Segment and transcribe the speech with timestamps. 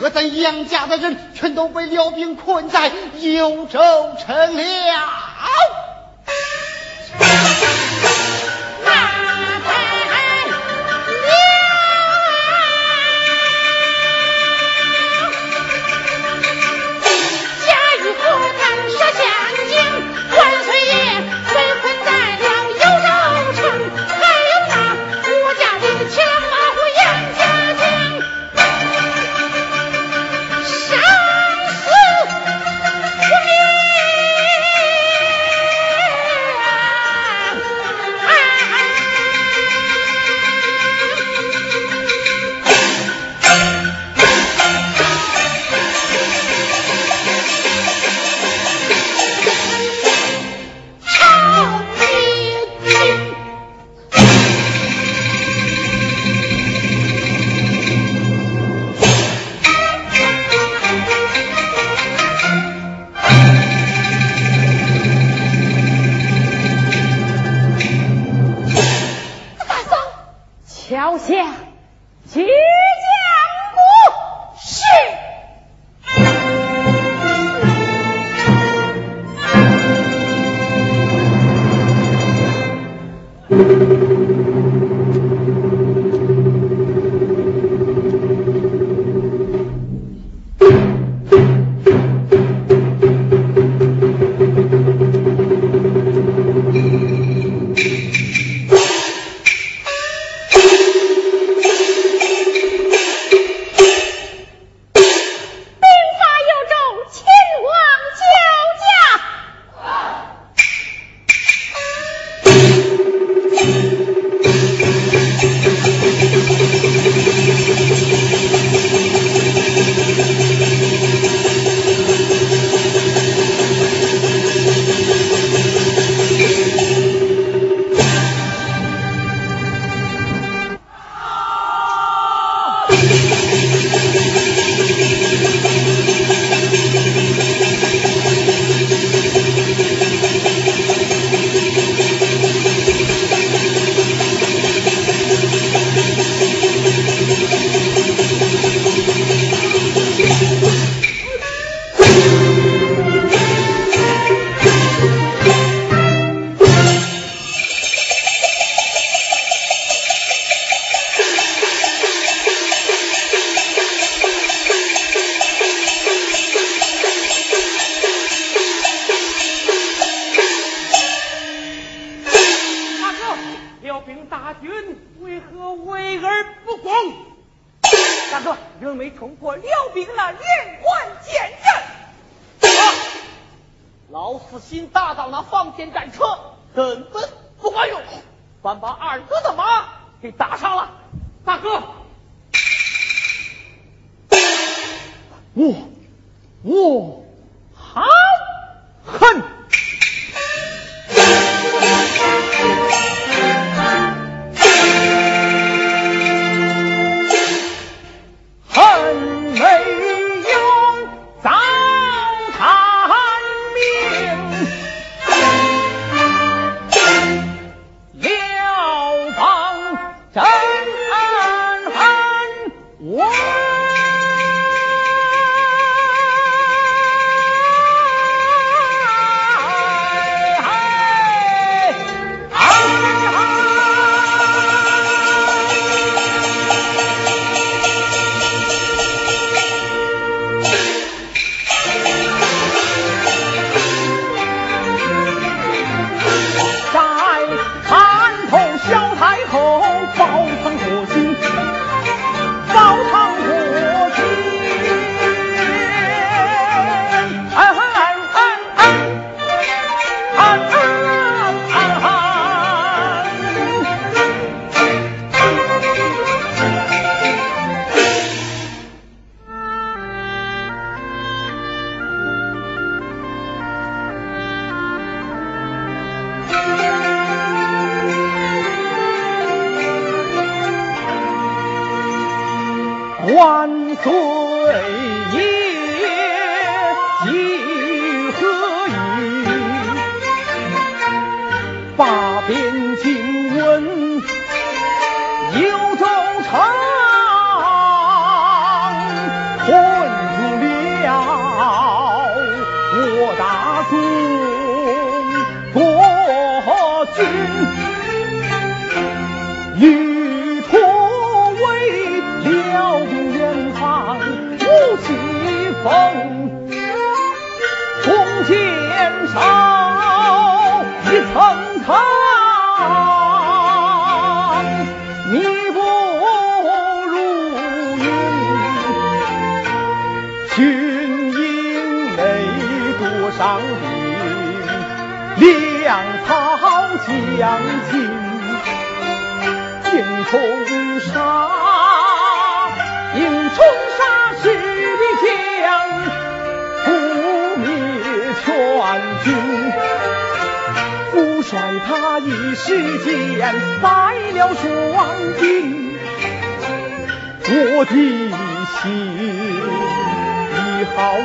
[0.00, 2.90] 和咱杨家的人全都被辽兵困在
[3.20, 3.78] 幽州
[4.18, 5.19] 城了。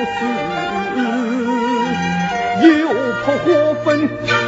[0.05, 0.19] 死
[2.67, 2.87] 又
[3.23, 4.44] 破活坟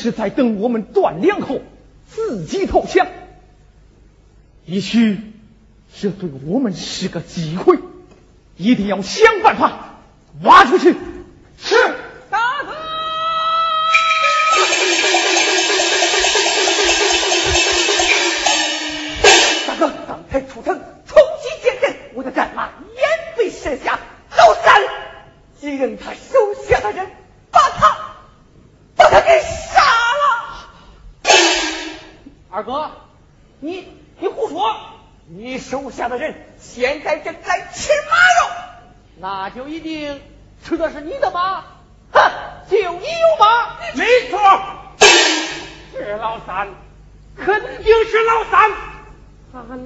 [0.00, 1.60] 是在等我们断粮后
[2.08, 3.06] 自己投降，
[4.64, 5.18] 也许
[5.94, 7.78] 这对我们是个机会，
[8.56, 10.00] 一定要想办法
[10.42, 10.94] 挖出去。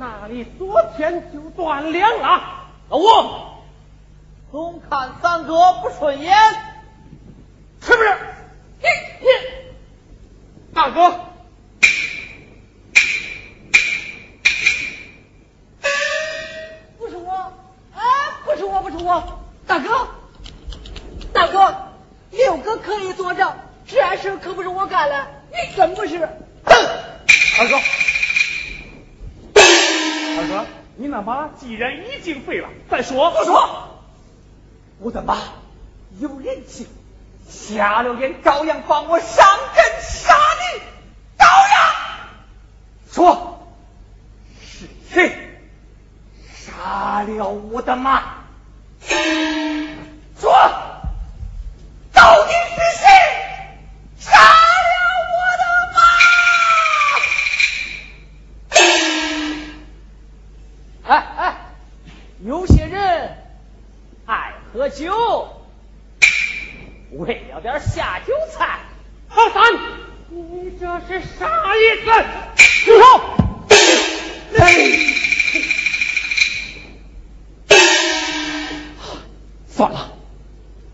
[0.05, 2.67] 那里昨天就断粮了。
[2.91, 3.05] 老吴，
[4.53, 6.37] 总看三哥不顺眼，
[7.81, 8.19] 是不是？
[8.83, 8.87] 你
[9.21, 11.11] 你，大哥。
[16.99, 17.53] 不是我，
[18.45, 20.07] 不是我，不是我大哥，
[21.33, 21.75] 大哥，
[22.31, 23.51] 六哥可以作证，
[23.87, 26.29] 这事可不是我干的，你真不是。
[27.57, 27.79] 二哥，
[30.97, 33.31] 你那马既然已经废了，再说。
[33.33, 34.01] 不说，
[35.01, 35.37] 我的马
[36.21, 36.87] 有人性，
[37.49, 40.83] 瞎了眼照样帮我上阵杀敌，
[41.39, 41.95] 照样
[43.11, 43.67] 说
[44.63, 45.59] 是谁
[46.53, 48.34] 杀了我的马？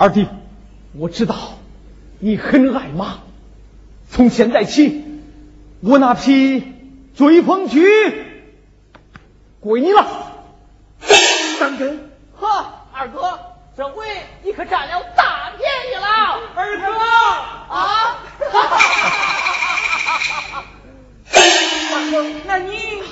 [0.01, 0.27] 二弟，
[0.95, 1.37] 我知道
[2.21, 3.19] 你很爱马。
[4.09, 5.05] 从现在起，
[5.83, 6.65] 我那匹
[7.15, 7.85] 追风驹
[9.61, 10.07] 归你了。
[11.59, 13.39] 三根，呵，二哥，
[13.77, 14.07] 这回
[14.43, 16.09] 你可占了大便宜了。
[16.55, 16.87] 二哥
[17.69, 17.77] 啊！
[18.53, 18.79] 哈哈
[20.51, 20.65] 哈，
[22.47, 23.03] 那你？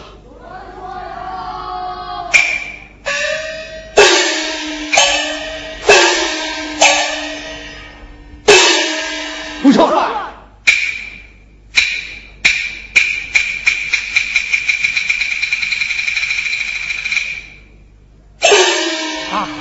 [9.62, 9.88] 不错。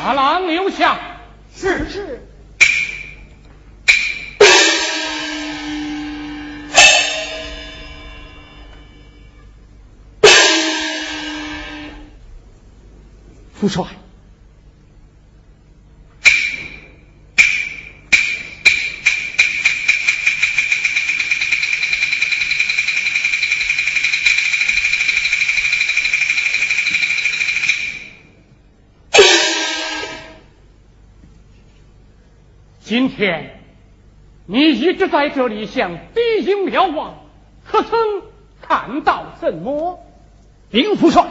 [0.08, 0.98] 大郎留下。
[1.54, 2.22] 是是。
[13.54, 13.84] 副帅，
[33.18, 33.60] 天
[34.46, 37.16] 你一直在这里向敌营瞭望，
[37.66, 38.22] 可曾
[38.62, 40.00] 看到什么？
[40.70, 41.26] 禀副帅，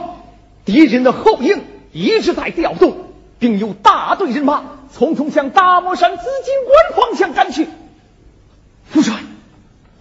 [0.65, 2.97] 敌人的后营一直在调动，
[3.39, 7.67] 并有大队人马匆匆向大漠山紫金关方向赶去。
[8.85, 9.15] 副帅，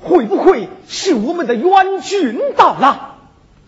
[0.03, 3.19] 会不会是我们的援军到了？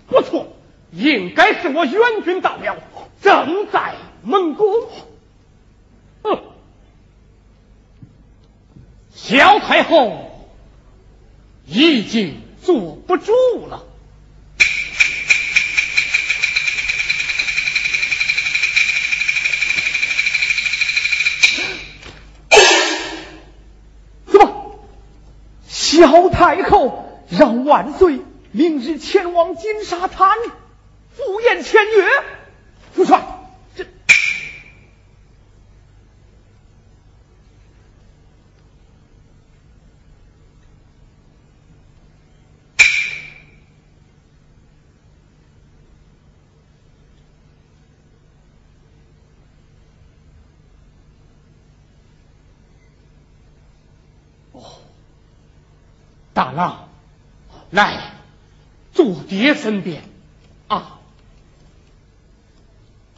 [0.08, 0.48] 不错，
[0.90, 2.76] 应该是我援军到了，
[3.22, 4.64] 正在蒙古。
[9.28, 10.30] 萧太后
[11.66, 13.32] 已经坐不住
[13.66, 13.84] 了，
[24.24, 24.80] 怎么？
[25.68, 30.38] 萧太后让万岁明日前往金沙滩
[31.14, 32.08] 赴宴签约，
[32.94, 33.37] 父帅。
[56.38, 56.88] 大郎，
[57.72, 58.12] 来，
[58.92, 60.04] 坐爹身边
[60.68, 61.00] 啊！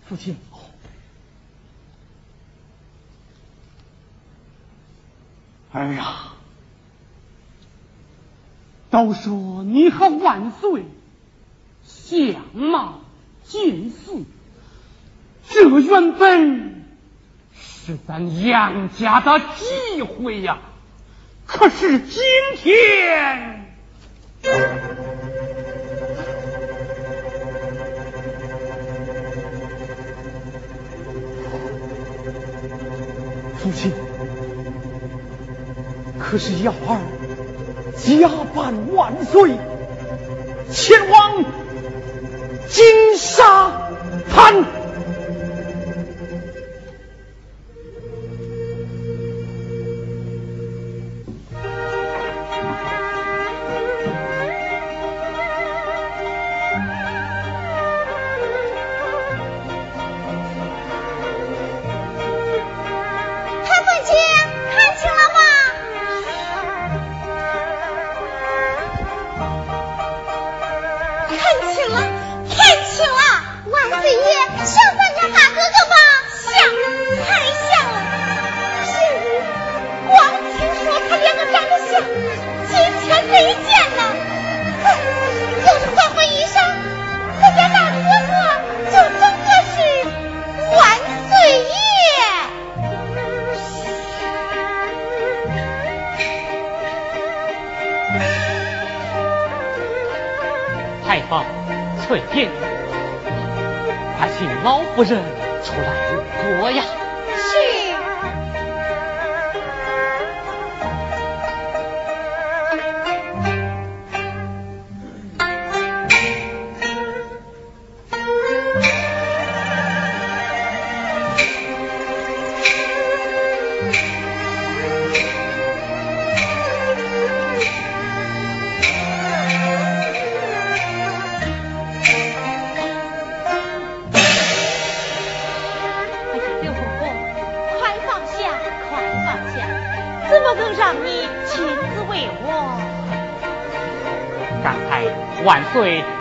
[0.07, 0.39] 父亲，
[5.71, 6.35] 儿啊，
[8.89, 10.87] 都说你和万岁
[11.85, 13.01] 相貌
[13.45, 14.25] 近似，
[15.47, 16.87] 这原本
[17.55, 20.70] 是咱杨家的机会呀。
[21.53, 22.23] 可是今
[22.57, 23.67] 天，
[33.59, 33.93] 父亲，
[36.19, 36.99] 可是幺儿
[37.97, 39.51] 加班万岁，
[40.71, 41.45] 前往
[42.69, 43.91] 金沙
[44.33, 44.80] 滩。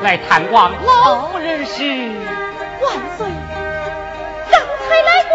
[0.02, 1.84] 来探望老夫人时，
[2.82, 3.28] 万岁，
[4.50, 5.32] 刚才来过。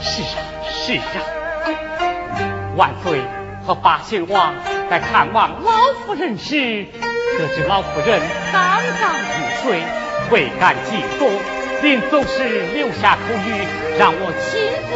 [0.00, 1.00] 是啊，是啊。
[2.76, 3.20] 万岁
[3.66, 4.54] 和八贤王
[4.88, 5.70] 在探望老
[6.04, 6.86] 夫人时，
[7.38, 8.20] 得知老夫人
[8.52, 9.82] 刚刚入睡，
[10.30, 11.28] 未敢进坐，
[11.82, 13.66] 临走时留下口谕，
[13.98, 14.90] 让我亲自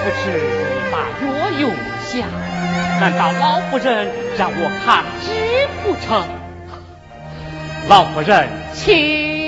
[0.00, 1.28] 扶持一把药
[1.60, 1.70] 用
[2.02, 2.26] 下。
[3.00, 4.08] 难道老夫人
[4.38, 6.39] 让我抗旨不成？
[7.90, 9.39] 老夫人，请。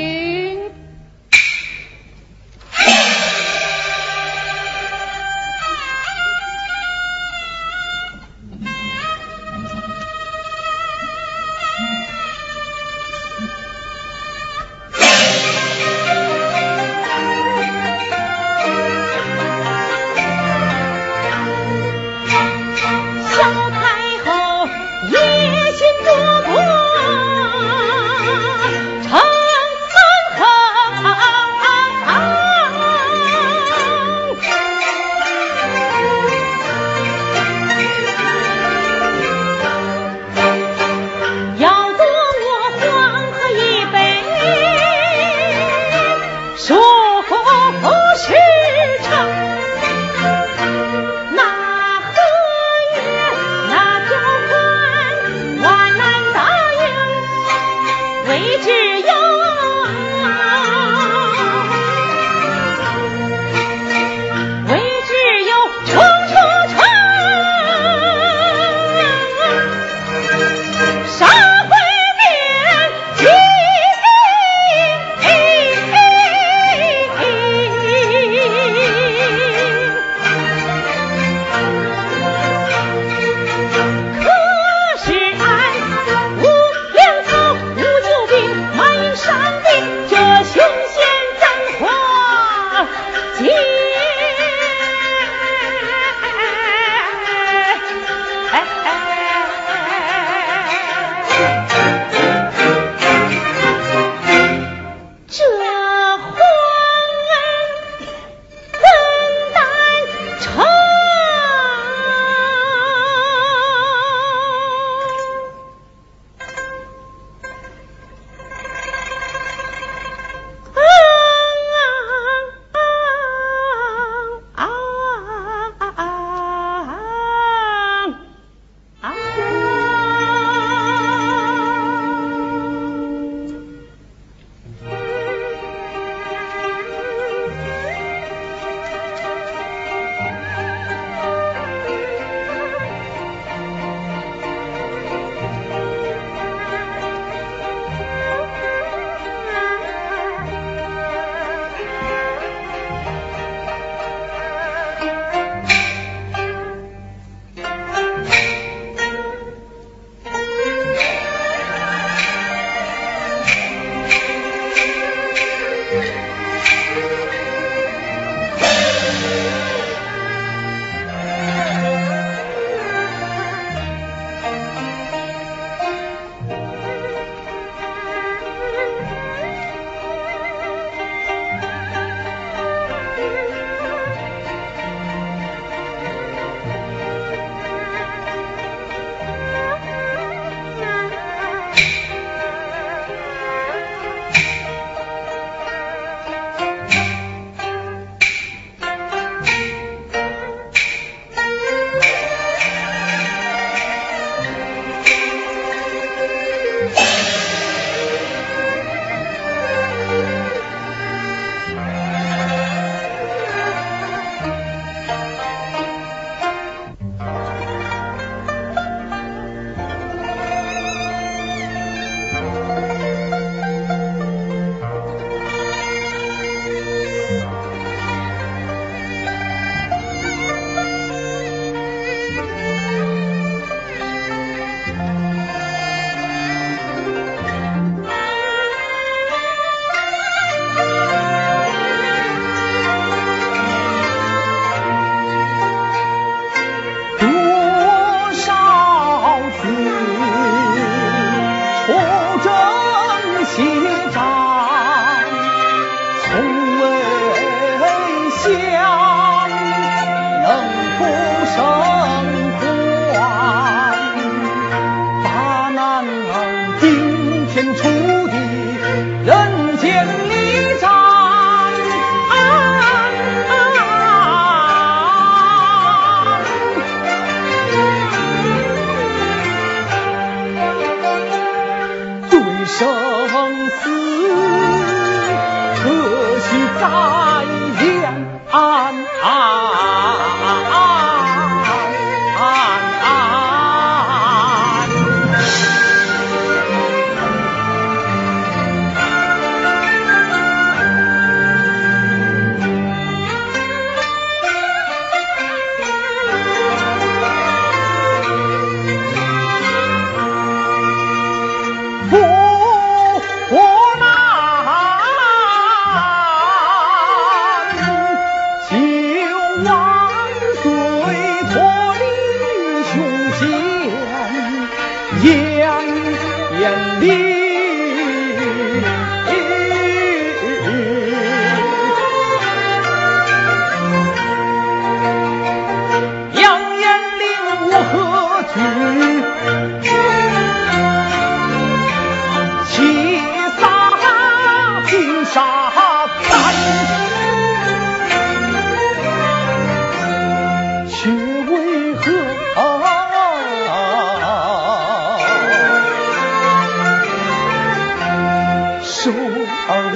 [359.02, 359.14] 手儿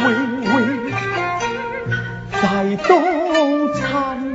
[0.03, 0.05] 微
[0.51, 0.55] 微
[2.43, 2.43] 在
[2.89, 2.91] 动
[3.75, 4.26] 颤。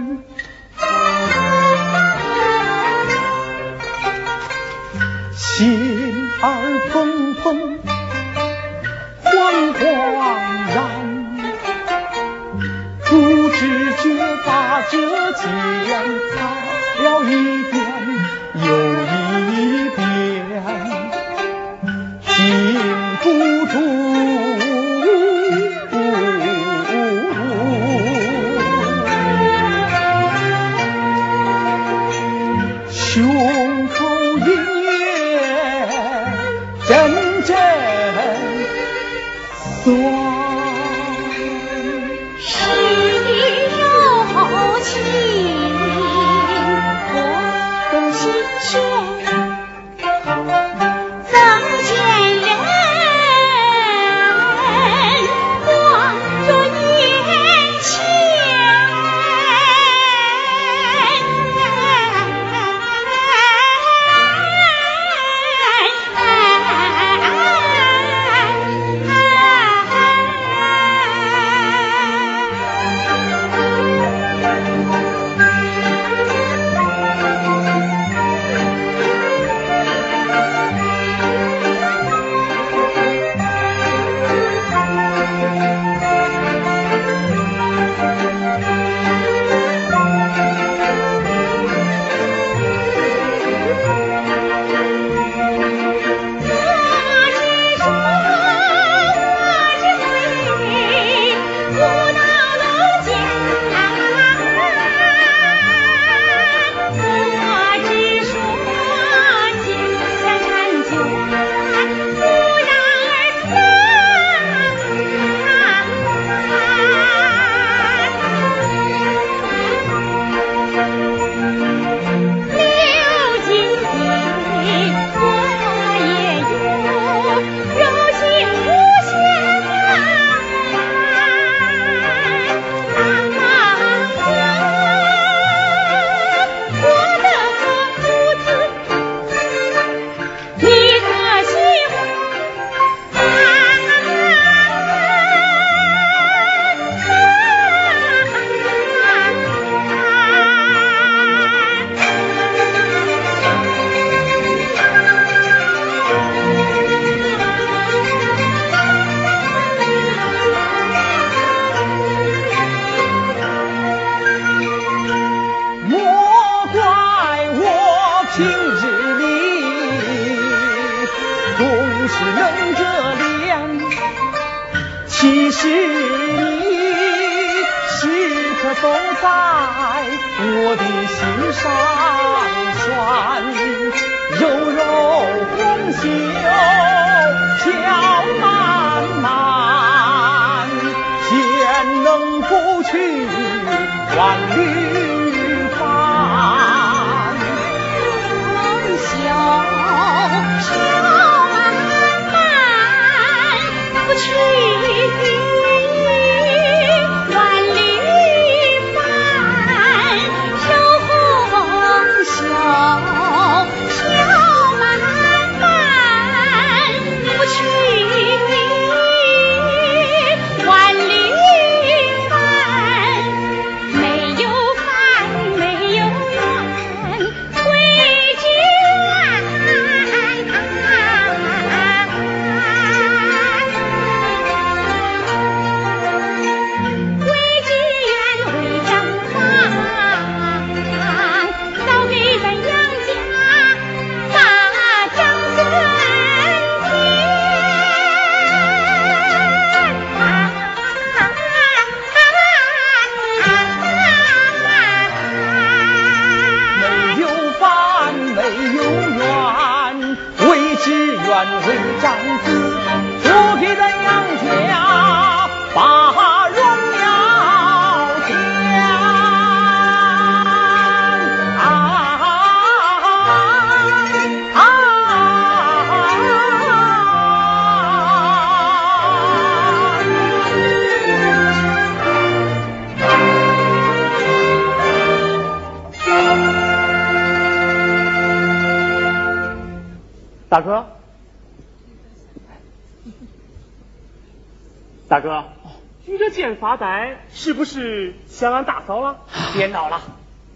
[296.42, 299.18] 你这件发呆是不是想俺大嫂了？
[299.54, 300.02] 别闹了，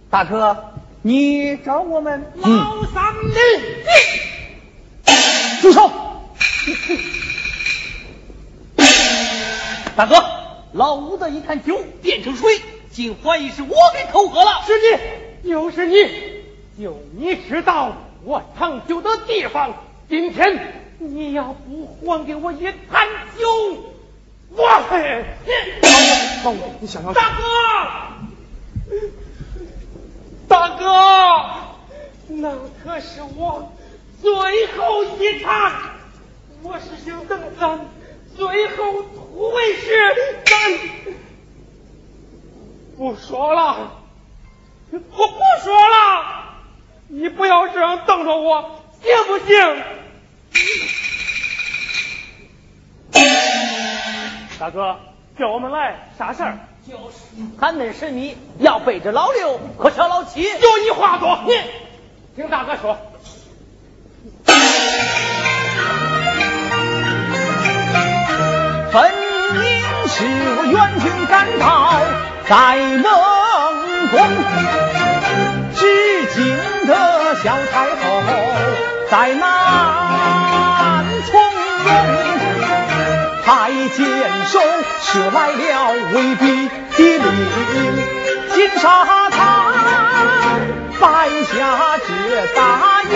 [0.10, 0.74] 大哥，
[1.04, 3.40] 你找我们老三的，
[5.62, 5.92] 住手！
[9.96, 10.16] 大哥，
[10.74, 12.60] 老吴的一坛酒变成水，
[12.90, 14.64] 竟怀疑是我给偷喝了。
[14.66, 14.74] 是
[15.44, 15.96] 你，就是你，
[16.84, 19.76] 就你知道我藏酒的地方。
[20.10, 23.08] 今天你要不还给我一坛
[23.38, 23.94] 酒，
[24.58, 25.26] 我嘿，
[26.43, 27.43] 老吴，你想要大哥，
[30.47, 30.86] 大哥，
[32.28, 33.74] 那可是我
[34.22, 34.32] 最
[34.68, 35.74] 后一场，
[36.64, 37.80] 我是想等咱
[38.38, 39.91] 最后突围时，
[40.45, 40.56] 咱
[42.97, 44.03] 不说了，
[44.91, 45.03] 我不
[45.64, 46.56] 说了，
[47.10, 49.84] 你不要这样瞪着我，行不行？
[54.58, 54.95] 大哥，
[55.38, 56.58] 叫我们来啥事儿？
[56.88, 61.53] 就是俺们是你要背着老六和小老七，就你话多，你
[62.36, 62.97] 听大哥说。
[68.91, 69.12] 分
[69.56, 69.64] 明
[70.08, 70.24] 是
[70.58, 71.99] 我援军赶到
[72.47, 73.03] 在蒙
[74.12, 74.20] 公，
[75.74, 76.56] 至今
[76.88, 77.97] 的小太后
[79.10, 81.41] 在南从
[81.84, 82.45] 容。
[83.46, 84.06] 太监
[84.48, 84.60] 手
[85.02, 87.24] 射来了威逼的令，
[88.52, 89.30] 金沙滩
[91.00, 91.54] 摆下
[92.00, 92.08] 这
[92.56, 92.60] 大
[93.12, 93.14] 宴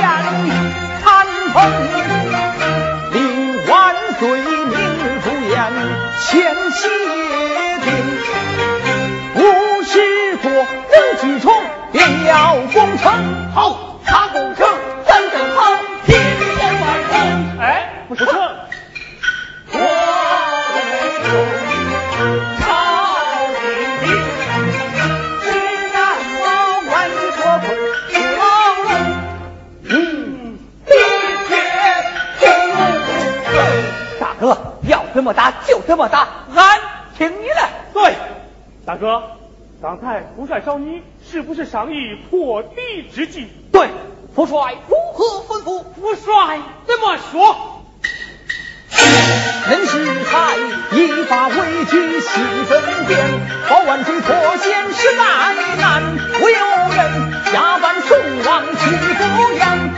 [1.04, 1.58] 谈风，
[3.14, 3.18] 令
[3.68, 5.52] 万岁明日赴宴
[6.28, 6.28] 签
[6.74, 6.78] 协
[7.84, 7.88] 定。
[9.34, 9.40] 不
[9.84, 9.92] 是
[10.38, 11.52] 做武举冲
[11.92, 13.12] 便要攻城，
[13.56, 13.89] 好，
[35.20, 36.80] 怎么打就怎么打，俺
[37.18, 37.56] 听你的。
[37.94, 38.16] 对，
[38.86, 39.22] 大哥，
[39.82, 43.50] 刚才副帅找你，是不是商议破敌之计？
[43.70, 43.90] 对，
[44.34, 45.84] 副帅如何吩咐？
[45.94, 47.84] 副帅怎么说？
[49.70, 50.56] 人世才
[50.96, 53.20] 依法为军细分辨，
[53.70, 56.02] 保万岁脱险是难难，
[56.42, 56.60] 唯有
[56.96, 59.89] 人加班送往去赴宴，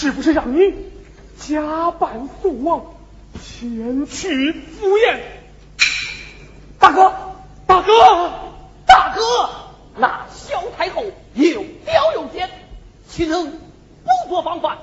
[0.00, 0.72] 是不是让你
[1.38, 2.94] 假扮送往
[3.42, 5.20] 前去赴宴？
[6.78, 7.12] 大哥，
[7.66, 7.92] 大哥，
[8.86, 9.20] 大哥，
[9.96, 11.02] 那萧太后
[11.34, 12.48] 又刁又奸，
[13.08, 14.78] 岂能不做防范？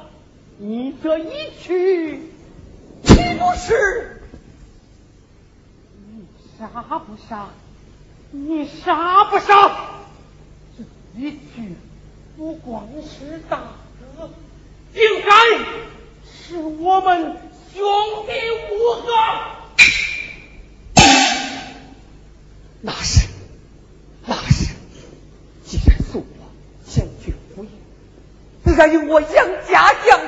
[0.57, 2.19] 你这一去，
[3.05, 4.21] 岂不是？
[5.95, 6.25] 你
[6.59, 7.47] 杀不杀？
[8.31, 10.01] 你杀不杀？
[10.77, 10.83] 这
[11.17, 11.77] 一去，
[12.35, 13.61] 不光是大
[14.17, 14.29] 哥。
[15.25, 15.31] 该
[16.23, 17.37] 是我们
[17.73, 17.83] 兄
[18.27, 18.31] 弟
[18.71, 19.11] 五个。
[22.81, 23.27] 那是，
[24.27, 24.73] 那是，
[25.65, 26.51] 既然送我
[26.87, 27.71] 前去赴宴，
[28.63, 30.19] 自然有我杨家将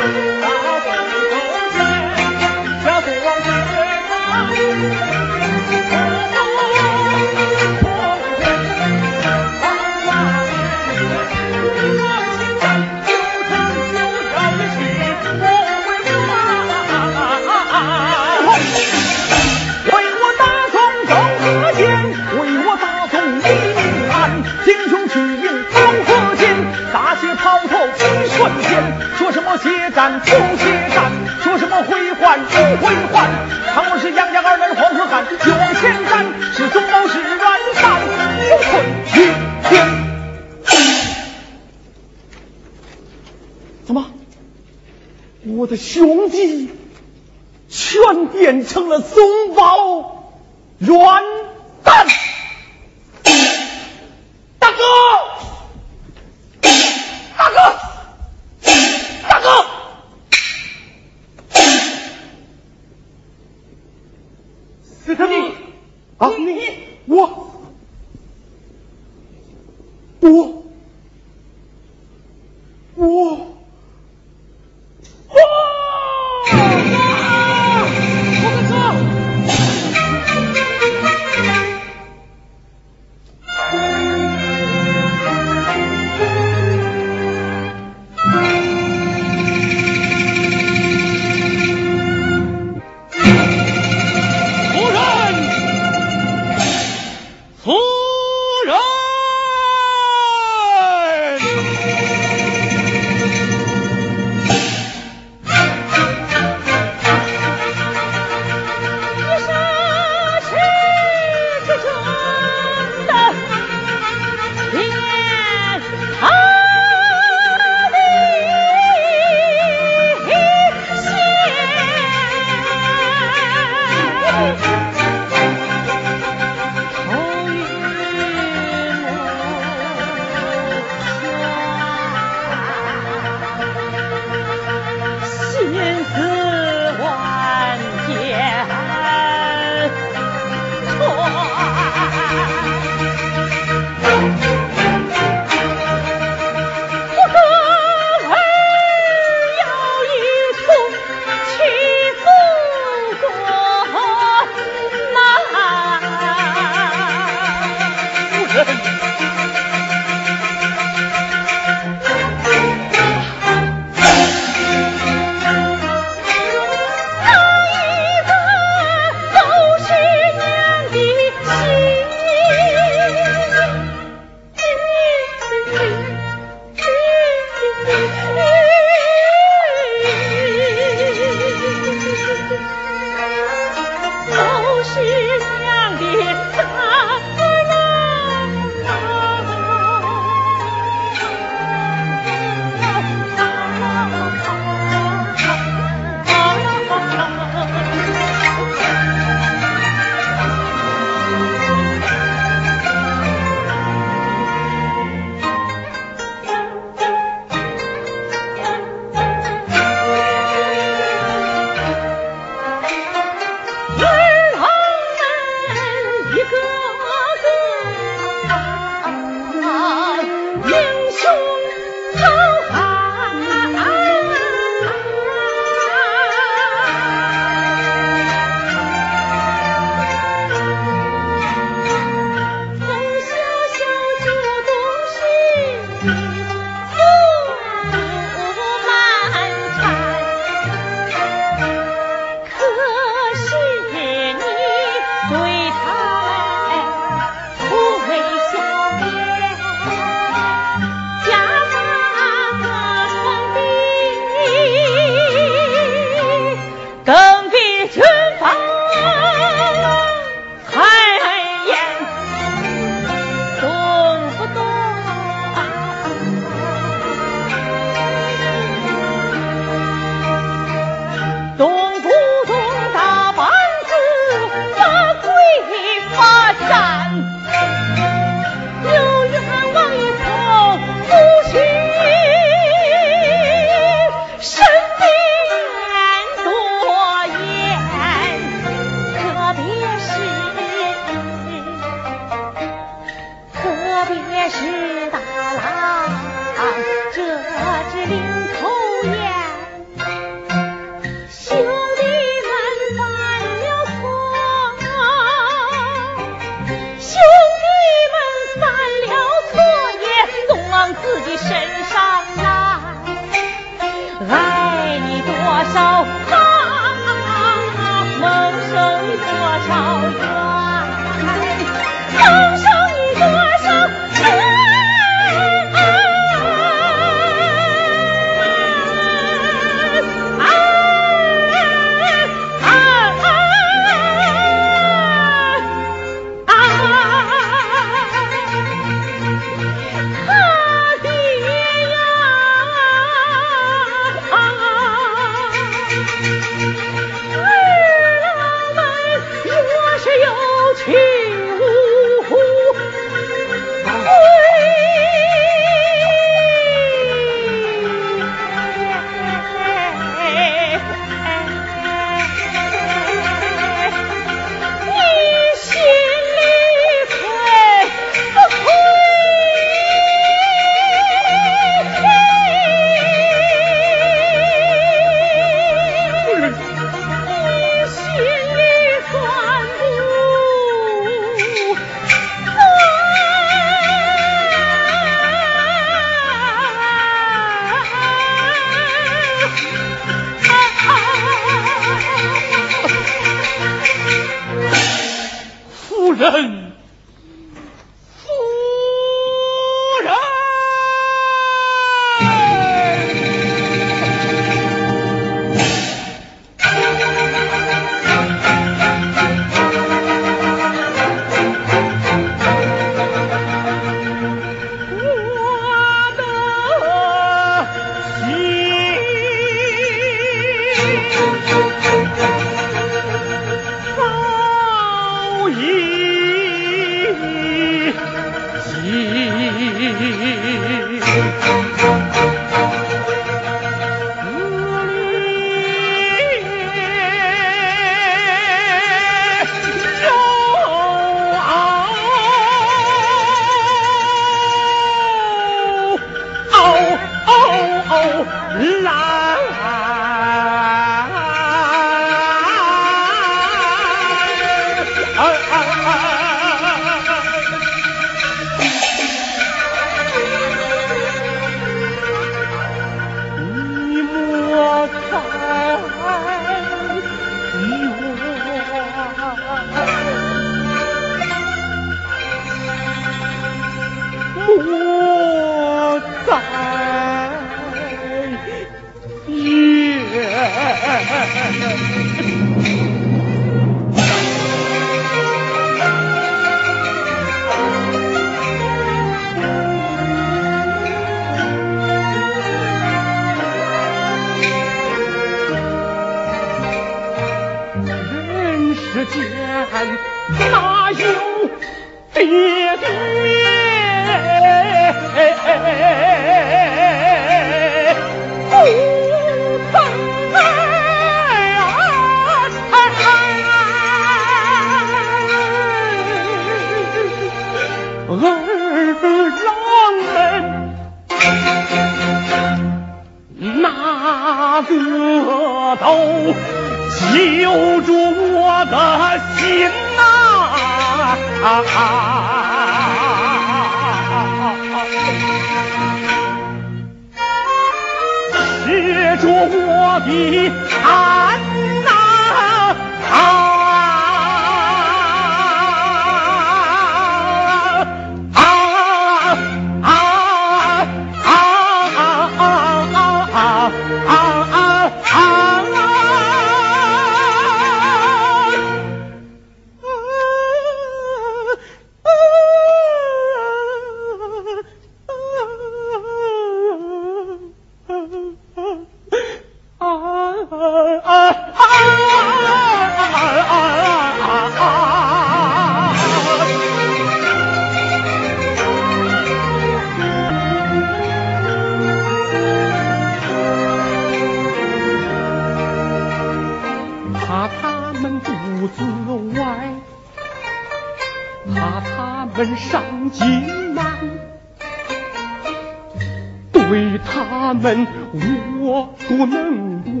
[598.64, 600.00] 我不能不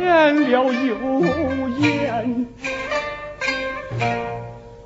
[0.00, 0.72] 言了有
[1.78, 2.46] 言，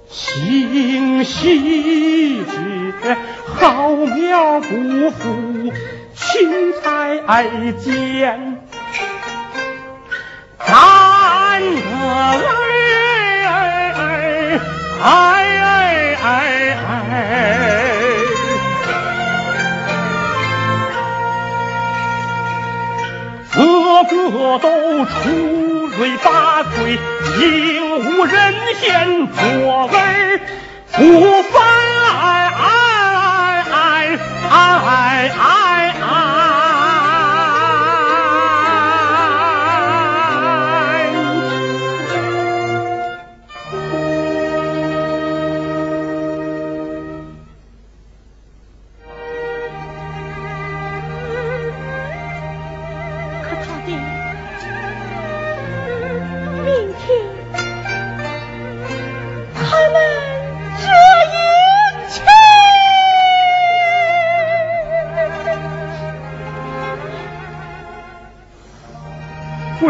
[0.07, 5.73] 心喜之好苗不负
[6.15, 7.21] 青菜
[7.83, 8.59] 尖，
[10.59, 11.81] 咱的
[15.03, 15.39] 儿。
[24.05, 26.99] 个个都出类拔萃，
[27.41, 27.41] 引
[27.99, 30.41] 无人仙，作为
[30.93, 31.61] 不凡。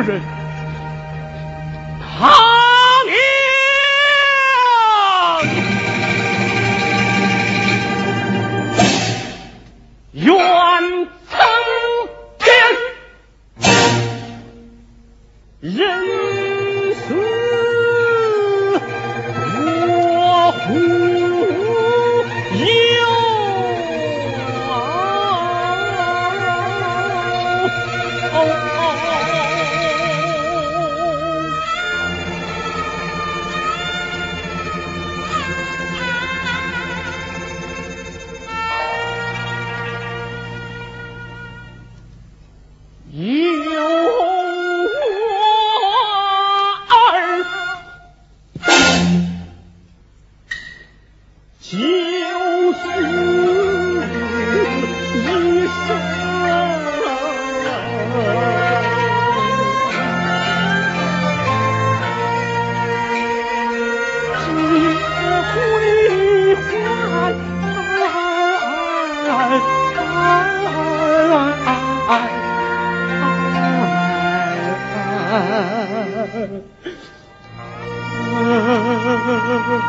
[0.02, 0.29] 人。
[52.72, 52.78] 许
[55.16, 56.20] 一生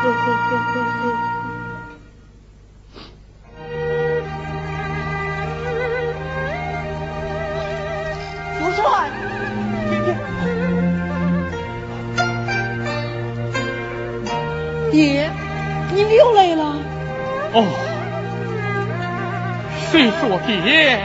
[0.00, 0.71] 只个桂。
[20.46, 20.98] 爹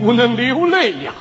[0.00, 1.12] 不能流泪呀？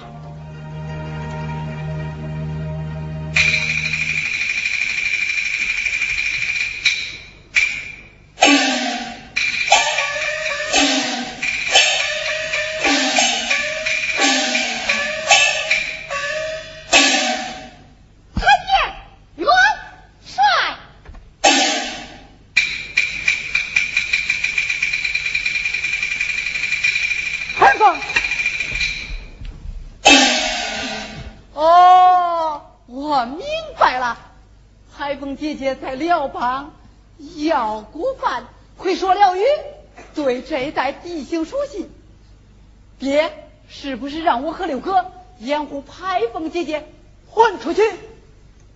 [44.40, 45.06] 让我和六哥
[45.40, 46.88] 掩护排风姐姐
[47.30, 47.82] 混出去？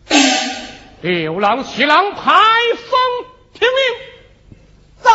[1.01, 2.33] 六郎、七郎，排
[2.75, 2.99] 风
[3.53, 3.77] 听令，
[5.01, 5.09] 在。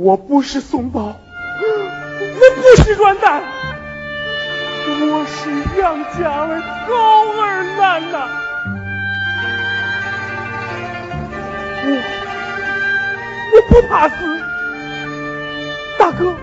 [0.00, 3.47] 我不是松包， 我不是软蛋，我
[5.38, 6.92] 是杨家儿高
[7.40, 8.26] 儿难呐！
[11.84, 11.90] 我
[13.52, 14.14] 我不怕死，
[15.96, 16.34] 大哥，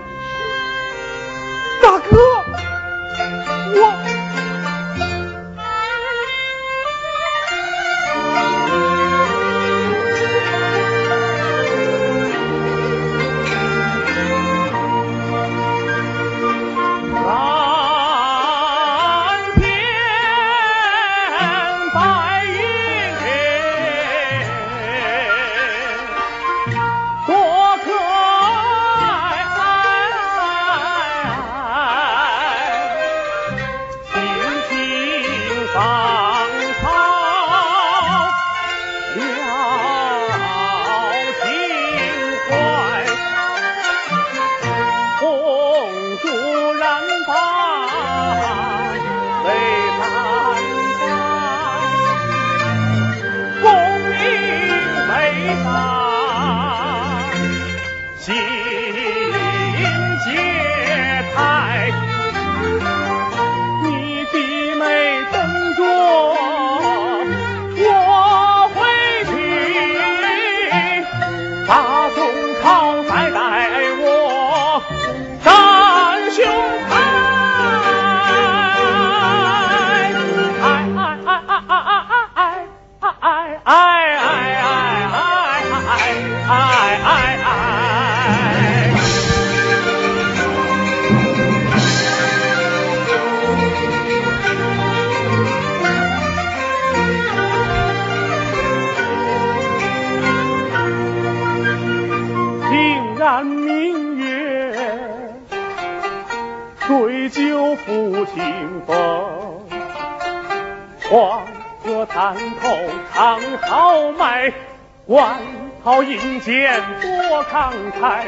[117.96, 118.26] 慷慨，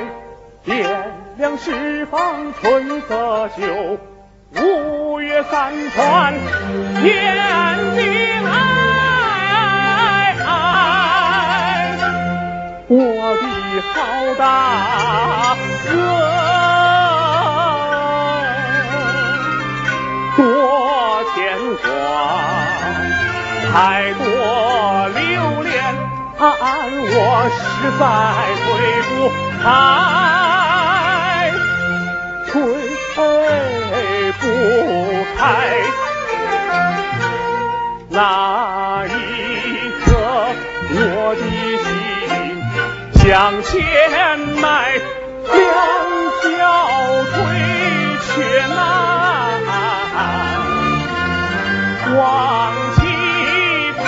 [0.64, 3.98] 点亮十方春色秀，
[4.60, 6.34] 五岳山川
[7.00, 7.36] 天
[7.96, 8.00] 地
[8.44, 8.48] 来。
[12.90, 12.96] 我
[13.36, 13.42] 的
[13.92, 13.94] 好
[14.38, 14.42] 大
[15.84, 15.96] 哥，
[20.36, 20.42] 多
[21.34, 21.36] 牵
[21.82, 21.86] 挂，
[23.70, 23.76] 太
[24.14, 24.24] 多
[25.08, 25.20] 留
[25.62, 25.68] 恋。
[26.40, 27.12] 我
[27.50, 27.58] 实
[27.98, 28.02] 在
[28.64, 28.66] 推
[29.08, 29.12] 不
[29.68, 31.52] 开，
[32.46, 32.50] 推
[34.40, 34.42] 不
[35.36, 35.40] 开。
[38.08, 39.08] 那一
[40.04, 40.06] 刻，
[40.90, 40.96] 我
[41.36, 41.42] 的
[41.84, 41.86] 心
[43.22, 43.22] 向
[43.62, 43.70] 前
[44.60, 44.66] 迈，
[45.52, 45.56] 两
[46.40, 46.48] 条
[47.34, 47.36] 腿
[48.24, 48.28] 却
[48.74, 48.76] 难
[52.16, 52.16] 往
[52.96, 52.98] 起
[54.02, 54.06] 抬。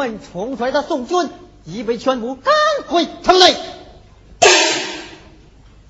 [0.00, 1.30] 门冲出来的宋军
[1.64, 2.54] 已被全部赶
[2.88, 3.54] 回城内。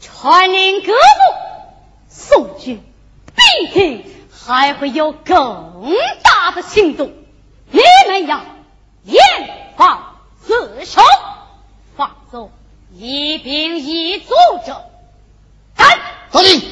[0.00, 0.98] 传令各部，
[2.08, 2.82] 宋军
[3.36, 5.94] 必定还会有更
[6.24, 7.12] 大的行动，
[7.70, 8.40] 你们要
[9.04, 9.22] 严
[9.76, 11.00] 防死守，
[11.96, 12.50] 放走
[12.92, 14.34] 一兵一卒
[14.66, 14.82] 者。
[15.76, 15.98] 干！
[16.32, 16.69] 遵令。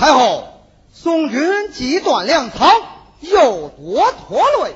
[0.00, 2.74] 太后，宋军既断粮草，
[3.20, 4.74] 又多拖累，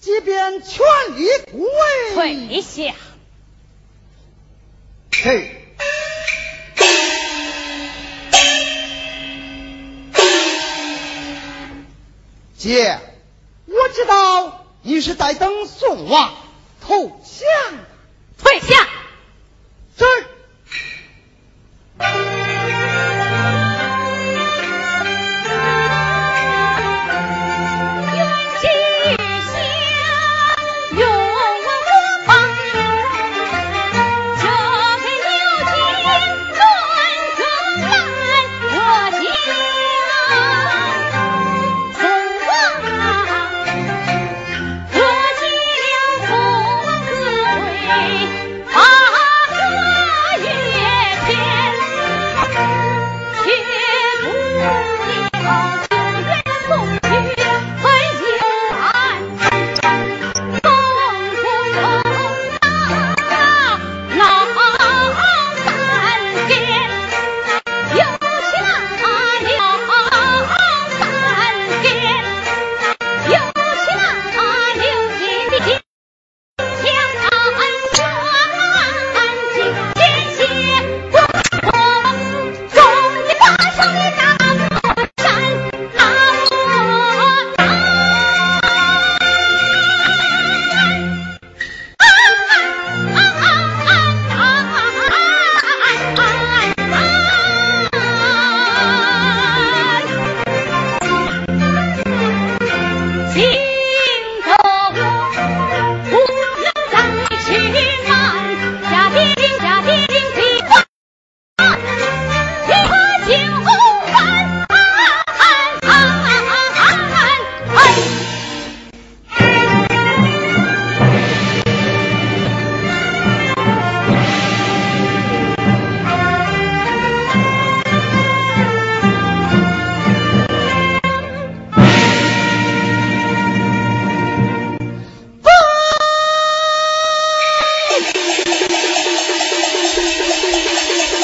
[0.00, 0.82] 即便全
[1.14, 2.94] 力突围，退下。
[5.14, 5.58] 嘿。
[12.56, 12.98] 姐，
[13.66, 16.32] 我知道你是在等宋王
[16.80, 17.74] 投降。
[18.42, 18.88] 退下。